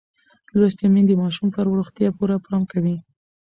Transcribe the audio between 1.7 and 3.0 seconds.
روغتیا پوره پام کوي.